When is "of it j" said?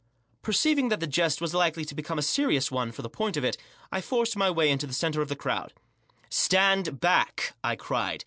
3.37-4.01